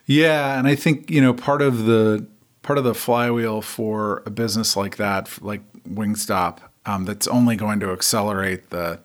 Yeah, 0.09 0.59
and 0.59 0.67
I 0.67 0.75
think 0.75 1.11
you 1.11 1.21
know 1.21 1.35
part 1.35 1.61
of 1.61 1.85
the 1.85 2.27
part 2.63 2.79
of 2.79 2.85
the 2.85 2.95
flywheel 2.95 3.61
for 3.61 4.23
a 4.25 4.31
business 4.31 4.75
like 4.75 4.97
that, 4.97 5.41
like 5.43 5.61
Wingstop, 5.85 6.61
um, 6.87 7.05
that's 7.05 7.29
only 7.29 7.57
going 7.57 7.79
to 7.81 7.93
accelerate 7.93 8.71
the 8.71 9.01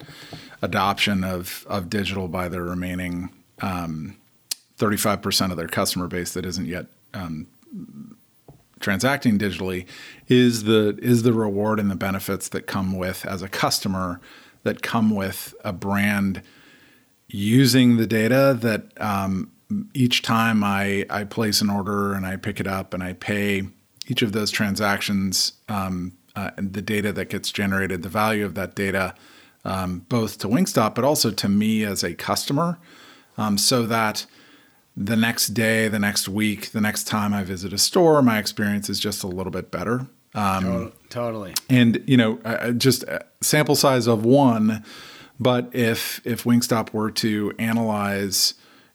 adoption 0.61 1.25
of 1.25 1.65
of 1.69 1.89
digital 1.89 2.29
by 2.29 2.47
the 2.47 2.61
remaining 2.61 3.29
um, 3.61 4.15
35% 4.79 5.51
of 5.51 5.57
their 5.57 5.67
customer 5.67 6.07
base 6.07 6.33
that 6.33 6.45
isn't 6.45 6.67
yet 6.67 6.85
um, 7.13 7.47
transacting 8.79 9.37
digitally 9.37 9.85
is 10.29 10.63
the 10.63 10.97
is 11.01 11.23
the 11.23 11.33
reward 11.33 11.81
and 11.81 11.91
the 11.91 11.95
benefits 11.95 12.47
that 12.47 12.65
come 12.65 12.97
with 12.97 13.25
as 13.25 13.41
a 13.41 13.49
customer 13.49 14.21
that 14.63 14.81
come 14.81 15.13
with 15.13 15.53
a 15.65 15.73
brand 15.73 16.41
using 17.27 17.97
the 17.97 18.07
data 18.07 18.57
that 18.61 18.85
um, 19.01 19.51
each 19.93 20.21
time 20.21 20.63
I, 20.63 21.05
I 21.09 21.23
place 21.23 21.61
an 21.61 21.69
order 21.69 22.13
and 22.13 22.25
I 22.25 22.35
pick 22.35 22.59
it 22.59 22.67
up 22.67 22.93
and 22.93 23.03
I 23.03 23.13
pay 23.13 23.63
each 24.07 24.21
of 24.21 24.31
those 24.31 24.51
transactions 24.51 25.53
um, 25.69 26.13
uh, 26.35 26.51
and 26.57 26.73
the 26.73 26.81
data 26.81 27.11
that 27.13 27.29
gets 27.29 27.51
generated, 27.51 28.03
the 28.03 28.09
value 28.09 28.45
of 28.45 28.55
that 28.55 28.75
data, 28.75 29.15
um, 29.65 30.05
both 30.09 30.39
to 30.39 30.47
Wingstop 30.47 30.95
but 30.95 31.03
also 31.03 31.31
to 31.31 31.49
me 31.49 31.83
as 31.83 32.03
a 32.03 32.13
customer, 32.13 32.77
um, 33.37 33.57
so 33.57 33.85
that 33.85 34.25
the 34.95 35.15
next 35.15 35.47
day, 35.47 35.87
the 35.87 35.99
next 35.99 36.27
week, 36.29 36.71
the 36.71 36.81
next 36.81 37.05
time 37.05 37.33
I 37.33 37.43
visit 37.43 37.73
a 37.73 37.77
store, 37.77 38.21
my 38.21 38.37
experience 38.37 38.89
is 38.89 38.99
just 38.99 39.23
a 39.23 39.27
little 39.27 39.51
bit 39.51 39.71
better. 39.71 40.07
Um, 40.35 40.93
totally. 41.09 41.53
And 41.69 42.03
you 42.05 42.17
know, 42.17 42.35
just 42.77 43.05
sample 43.41 43.75
size 43.75 44.07
of 44.07 44.25
one. 44.25 44.83
But 45.39 45.69
if 45.73 46.21
if 46.25 46.43
Wingstop 46.43 46.93
were 46.93 47.11
to 47.11 47.53
analyze, 47.57 48.53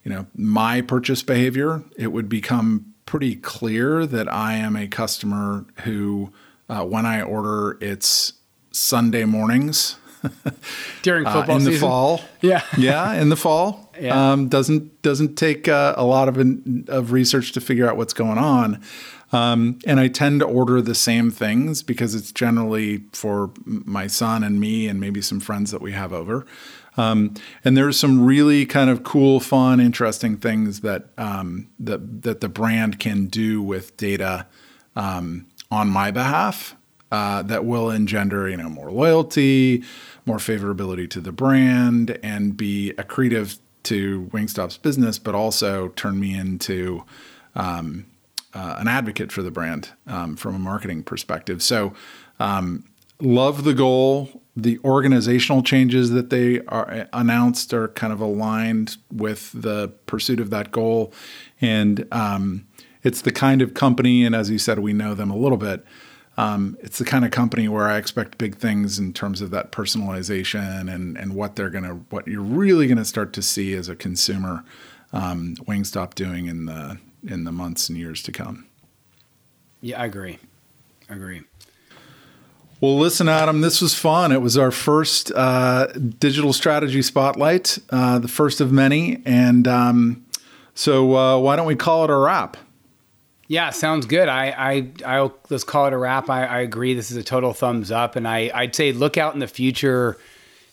you 0.08 0.14
know, 0.14 0.26
my 0.34 0.80
purchase 0.80 1.22
behavior, 1.22 1.82
it 1.98 2.06
would 2.06 2.30
become 2.30 2.94
pretty 3.04 3.36
clear 3.36 4.06
that 4.06 4.32
I 4.32 4.54
am 4.54 4.74
a 4.74 4.88
customer 4.88 5.66
who, 5.84 6.32
uh, 6.70 6.82
when 6.82 7.04
I 7.04 7.20
order, 7.20 7.76
it's 7.82 8.32
Sunday 8.70 9.26
mornings 9.26 9.96
during 11.02 11.26
uh, 11.26 11.32
football 11.34 11.56
uh, 11.56 11.58
in 11.58 11.60
season. 11.60 11.72
the 11.74 11.78
fall. 11.78 12.22
Yeah, 12.40 12.62
yeah, 12.78 13.20
in 13.20 13.28
the 13.28 13.36
fall. 13.36 13.92
Yeah. 14.00 14.32
Um, 14.32 14.48
doesn't 14.48 15.02
doesn't 15.02 15.36
take 15.36 15.68
uh, 15.68 15.92
a 15.98 16.04
lot 16.04 16.28
of 16.28 16.38
of 16.88 17.12
research 17.12 17.52
to 17.52 17.60
figure 17.60 17.86
out 17.86 17.98
what's 17.98 18.14
going 18.14 18.38
on. 18.38 18.80
Um, 19.30 19.78
and 19.86 20.00
I 20.00 20.08
tend 20.08 20.40
to 20.40 20.46
order 20.46 20.80
the 20.80 20.94
same 20.94 21.30
things 21.30 21.82
because 21.82 22.14
it's 22.14 22.32
generally 22.32 23.02
for 23.12 23.50
my 23.66 24.06
son 24.06 24.42
and 24.42 24.58
me 24.58 24.88
and 24.88 24.98
maybe 24.98 25.20
some 25.20 25.38
friends 25.38 25.70
that 25.70 25.82
we 25.82 25.92
have 25.92 26.14
over. 26.14 26.46
Um, 26.98 27.34
and 27.64 27.76
there's 27.76 27.98
some 27.98 28.24
really 28.24 28.66
kind 28.66 28.90
of 28.90 29.04
cool, 29.04 29.40
fun, 29.40 29.80
interesting 29.80 30.36
things 30.36 30.80
that 30.80 31.06
um, 31.16 31.68
that 31.78 32.22
that 32.22 32.40
the 32.40 32.48
brand 32.48 32.98
can 32.98 33.26
do 33.26 33.62
with 33.62 33.96
data 33.96 34.46
um, 34.96 35.46
on 35.70 35.88
my 35.88 36.10
behalf 36.10 36.74
uh, 37.10 37.42
that 37.42 37.64
will 37.64 37.90
engender 37.90 38.48
you 38.48 38.56
know 38.56 38.68
more 38.68 38.90
loyalty, 38.90 39.84
more 40.26 40.38
favorability 40.38 41.08
to 41.10 41.20
the 41.20 41.32
brand, 41.32 42.18
and 42.22 42.56
be 42.56 42.92
accretive 42.98 43.58
to 43.84 44.28
Wingstop's 44.32 44.76
business, 44.76 45.18
but 45.18 45.34
also 45.34 45.88
turn 45.88 46.20
me 46.20 46.34
into 46.34 47.04
um, 47.54 48.06
uh, 48.54 48.76
an 48.78 48.88
advocate 48.88 49.30
for 49.30 49.42
the 49.42 49.50
brand 49.50 49.90
um, 50.06 50.36
from 50.36 50.54
a 50.54 50.58
marketing 50.58 51.02
perspective. 51.02 51.62
So, 51.62 51.94
um, 52.40 52.84
love 53.20 53.64
the 53.64 53.74
goal. 53.74 54.42
The 54.56 54.78
organizational 54.84 55.62
changes 55.62 56.10
that 56.10 56.30
they 56.30 56.60
are 56.66 57.06
announced 57.12 57.72
are 57.72 57.88
kind 57.88 58.12
of 58.12 58.20
aligned 58.20 58.96
with 59.12 59.52
the 59.52 59.92
pursuit 60.06 60.40
of 60.40 60.50
that 60.50 60.72
goal, 60.72 61.12
and 61.60 62.06
um, 62.10 62.66
it's 63.04 63.20
the 63.20 63.30
kind 63.32 63.62
of 63.62 63.74
company. 63.74 64.24
And 64.24 64.34
as 64.34 64.50
you 64.50 64.58
said, 64.58 64.80
we 64.80 64.92
know 64.92 65.14
them 65.14 65.30
a 65.30 65.36
little 65.36 65.58
bit 65.58 65.84
um, 66.38 66.78
it's 66.80 66.98
the 66.98 67.04
kind 67.04 67.24
of 67.24 67.32
company 67.32 67.66
where 67.66 67.88
I 67.88 67.96
expect 67.96 68.38
big 68.38 68.56
things 68.58 68.96
in 68.96 69.12
terms 69.12 69.42
of 69.42 69.50
that 69.50 69.72
personalization 69.72 70.92
and 70.92 71.18
and 71.18 71.34
what 71.34 71.56
they're 71.56 71.68
gonna 71.68 71.94
what 72.10 72.28
you're 72.28 72.40
really 72.40 72.86
gonna 72.86 73.04
start 73.04 73.32
to 73.32 73.42
see 73.42 73.74
as 73.74 73.88
a 73.88 73.96
consumer 73.96 74.64
um, 75.12 75.56
Wingstop 75.66 76.14
doing 76.14 76.46
in 76.46 76.66
the 76.66 76.98
in 77.26 77.42
the 77.42 77.50
months 77.50 77.88
and 77.88 77.98
years 77.98 78.22
to 78.22 78.30
come. 78.30 78.68
Yeah, 79.80 80.00
I 80.00 80.04
agree. 80.04 80.38
I 81.10 81.14
agree. 81.14 81.42
Well, 82.80 82.96
listen, 82.96 83.28
Adam, 83.28 83.60
this 83.60 83.80
was 83.80 83.94
fun. 83.94 84.30
It 84.30 84.40
was 84.40 84.56
our 84.56 84.70
first 84.70 85.32
uh, 85.32 85.88
digital 86.20 86.52
strategy 86.52 87.02
spotlight, 87.02 87.78
uh, 87.90 88.20
the 88.20 88.28
first 88.28 88.60
of 88.60 88.70
many, 88.70 89.20
and 89.24 89.66
um, 89.66 90.24
so 90.74 91.16
uh, 91.16 91.38
why 91.38 91.56
don't 91.56 91.66
we 91.66 91.74
call 91.74 92.04
it 92.04 92.10
a 92.10 92.16
wrap? 92.16 92.56
Yeah, 93.48 93.70
sounds 93.70 94.06
good. 94.06 94.28
I, 94.28 94.50
I, 94.50 94.90
I'll 95.04 95.36
let's 95.48 95.64
call 95.64 95.86
it 95.86 95.92
a 95.92 95.98
wrap. 95.98 96.30
I, 96.30 96.44
I 96.44 96.58
agree. 96.60 96.94
This 96.94 97.10
is 97.10 97.16
a 97.16 97.24
total 97.24 97.52
thumbs 97.52 97.90
up, 97.90 98.14
and 98.14 98.28
I, 98.28 98.50
I'd 98.54 98.76
say 98.76 98.92
look 98.92 99.16
out 99.16 99.34
in 99.34 99.40
the 99.40 99.48
future. 99.48 100.16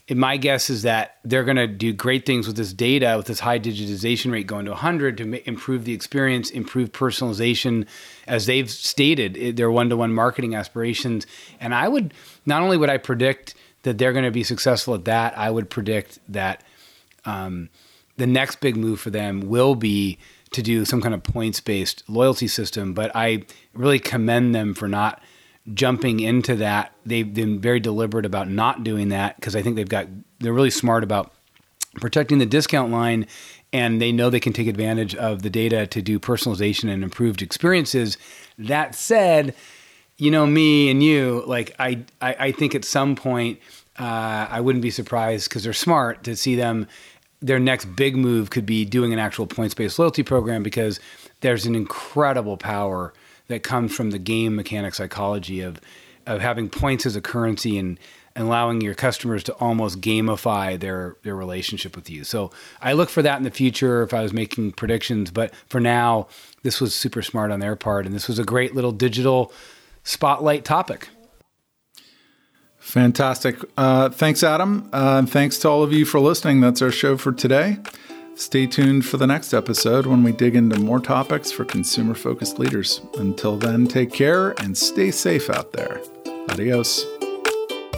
And 0.08 0.20
my 0.20 0.38
guess 0.38 0.70
is 0.70 0.84
that 0.84 1.18
they're 1.24 1.44
going 1.44 1.58
to 1.58 1.68
do 1.68 1.92
great 1.92 2.28
things 2.28 2.46
with 2.46 2.56
this 2.56 2.74
data, 2.74 3.16
with 3.18 3.26
this 3.26 3.40
high 3.40 3.58
digitization 3.58 4.32
rate 4.32 4.46
going 4.46 4.66
to 4.66 4.72
100 4.72 5.18
to 5.18 5.50
improve 5.50 5.86
the 5.86 5.94
experience, 5.94 6.52
improve 6.52 6.92
personalization, 6.92 7.88
as 8.28 8.46
they've 8.46 8.70
stated 8.70 9.58
their 9.58 9.72
one-to-one 9.72 10.14
marketing 10.14 10.54
aspirations. 10.54 11.26
And 11.60 11.74
I 11.74 11.88
would 11.88 12.14
not 12.46 12.62
only 12.62 12.78
would 12.78 12.90
I 12.90 12.98
predict 12.98 13.56
that 13.82 13.98
they're 13.98 14.14
going 14.14 14.26
to 14.26 14.32
be 14.32 14.44
successful 14.44 14.94
at 14.94 15.06
that, 15.06 15.36
I 15.38 15.50
would 15.50 15.72
predict 15.72 16.20
that 16.30 16.62
um, 17.26 17.70
the 18.18 18.28
next 18.28 18.60
big 18.60 18.78
move 18.78 19.00
for 19.00 19.10
them 19.10 19.42
will 19.42 19.74
be 19.74 20.20
to 20.52 20.62
do 20.62 20.86
some 20.86 21.02
kind 21.02 21.16
of 21.16 21.24
points 21.24 21.60
based 21.60 22.04
loyalty 22.08 22.48
system. 22.48 22.94
But 22.94 23.12
I 23.16 23.46
really 23.74 24.00
commend 24.00 24.54
them 24.54 24.76
for 24.76 24.88
not 24.88 25.20
jumping 25.74 26.20
into 26.20 26.56
that. 26.58 26.94
They've 27.06 27.32
been 27.32 27.60
very 27.60 27.80
deliberate 27.80 28.26
about 28.26 28.50
not 28.50 28.84
doing 28.84 29.10
that 29.10 29.36
because 29.36 29.56
I 29.56 29.62
think 29.62 29.76
they've 29.76 29.90
got, 29.90 30.08
they're 30.40 30.54
really 30.54 30.70
smart 30.70 31.04
about 31.04 31.32
protecting 31.96 32.38
the 32.38 32.46
discount 32.46 32.92
line 32.92 33.26
and 33.74 34.02
they 34.02 34.12
know 34.12 34.30
they 34.30 34.40
can 34.40 34.54
take 34.54 34.68
advantage 34.68 35.16
of 35.16 35.42
the 35.42 35.50
data 35.50 35.88
to 35.88 36.02
do 36.02 36.20
personalization 36.20 36.90
and 36.90 37.04
improved 37.04 37.42
experiences. 37.42 38.18
That 38.58 38.96
said, 38.96 39.56
you 40.18 40.32
know 40.32 40.46
me 40.46 40.90
and 40.90 41.04
you, 41.04 41.44
like 41.46 41.76
I, 41.80 42.04
I, 42.22 42.36
I 42.40 42.52
think 42.52 42.76
at 42.76 42.86
some 42.86 43.16
point 43.16 43.60
uh, 44.00 44.48
I 44.50 44.62
wouldn't 44.62 44.82
be 44.82 44.92
surprised 44.92 45.50
because 45.50 45.64
they're 45.64 45.74
smart 45.74 46.24
to 46.26 46.36
see 46.36 46.56
them. 46.56 46.88
Their 47.42 47.60
next 47.60 47.86
big 47.86 48.16
move 48.16 48.50
could 48.50 48.66
be 48.66 48.86
doing 48.86 49.14
an 49.14 49.20
actual 49.20 49.46
points-based 49.46 50.00
loyalty 50.00 50.24
program 50.24 50.64
because 50.64 51.00
there's 51.42 51.66
an 51.66 51.76
incredible 51.76 52.58
power 52.58 53.14
that 53.48 53.64
comes 53.64 53.96
from 53.96 54.12
the 54.12 54.20
game 54.20 54.56
mechanic 54.56 54.96
psychology 54.96 55.62
of 55.62 55.80
of 56.26 56.42
having 56.42 56.70
points 56.70 57.06
as 57.06 57.16
a 57.16 57.22
currency 57.22 57.78
and 57.78 58.00
allowing 58.36 58.82
your 58.82 58.96
customers 58.96 59.44
to 59.44 59.54
almost 59.54 60.02
gamify 60.02 60.80
their 60.80 61.16
their 61.24 61.36
relationship 61.36 61.96
with 61.96 62.10
you. 62.10 62.24
So 62.24 62.52
I 62.82 62.94
look 62.94 63.10
for 63.10 63.22
that 63.22 63.38
in 63.38 63.44
the 63.44 63.52
future 63.52 64.04
if 64.04 64.14
I 64.14 64.22
was 64.22 64.34
making 64.34 64.74
predictions. 64.74 65.32
But 65.32 65.54
for 65.68 65.80
now, 65.80 66.28
this 66.64 66.82
was 66.82 66.94
super 66.94 67.22
smart 67.22 67.52
on 67.52 67.60
their 67.60 67.76
part, 67.76 68.06
and 68.06 68.14
this 68.14 68.28
was 68.28 68.40
a 68.40 68.44
great 68.44 68.76
little 68.76 68.92
digital 68.92 69.54
spotlight 70.04 70.66
topic. 70.66 71.10
Fantastic. 72.80 73.58
Uh, 73.78 74.10
thanks, 74.10 74.44
Adam. 74.44 74.90
Uh, 74.94 75.16
and 75.18 75.30
thanks 75.30 75.58
to 75.60 75.70
all 75.70 75.82
of 75.82 75.92
you 75.92 76.06
for 76.06 76.20
listening. 76.20 76.62
That's 76.62 76.84
our 76.84 76.92
show 76.92 77.18
for 77.18 77.32
today. 77.32 77.78
Stay 78.36 78.68
tuned 78.68 79.06
for 79.06 79.16
the 79.16 79.26
next 79.26 79.54
episode 79.54 80.06
when 80.06 80.22
we 80.22 80.34
dig 80.34 80.56
into 80.58 80.78
more 80.78 81.00
topics 81.00 81.52
for 81.52 81.64
consumer 81.64 82.14
focused 82.14 82.60
leaders. 82.60 83.00
Until 83.18 83.56
then, 83.56 83.88
take 83.88 84.12
care 84.12 84.52
and 84.62 84.78
stay 84.78 85.10
safe 85.10 85.50
out 85.50 85.72
there. 85.72 86.02
Adios. 86.50 87.06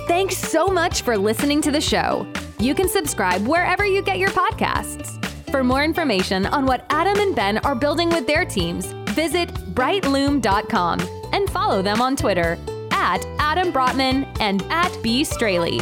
Thanks 0.08 0.38
so 0.38 0.68
much 0.68 1.02
for 1.02 1.18
listening 1.18 1.60
to 1.64 1.72
the 1.72 1.82
show. 1.82 2.28
You 2.60 2.76
can 2.76 2.88
subscribe 2.88 3.48
wherever 3.48 3.86
you 3.86 4.04
get 4.04 4.20
your 4.20 4.30
podcasts. 4.30 5.14
For 5.50 5.64
more 5.64 5.84
information 5.84 6.46
on 6.46 6.68
what 6.68 6.86
Adam 6.92 7.20
and 7.20 7.36
Ben 7.36 7.58
are 7.60 7.76
building 7.76 8.10
with 8.10 8.28
their 8.28 8.46
teams, 8.46 8.86
visit 9.10 9.50
brightloom.com 9.74 11.00
and 11.34 11.50
follow 11.50 11.82
them 11.82 12.00
on 12.00 12.16
Twitter 12.16 12.60
at 12.92 13.26
Adam 13.40 13.72
Brotman 13.72 14.28
and 14.40 14.62
at 14.70 14.96
B. 15.02 15.24
Straley. 15.24 15.82